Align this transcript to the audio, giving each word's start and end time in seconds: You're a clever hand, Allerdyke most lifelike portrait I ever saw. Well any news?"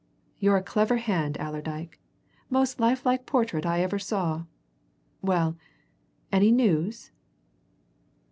You're 0.39 0.57
a 0.57 0.63
clever 0.63 0.97
hand, 0.97 1.37
Allerdyke 1.39 1.99
most 2.49 2.79
lifelike 2.79 3.27
portrait 3.27 3.67
I 3.67 3.81
ever 3.83 3.99
saw. 3.99 4.45
Well 5.21 5.57
any 6.31 6.51
news?" 6.51 7.11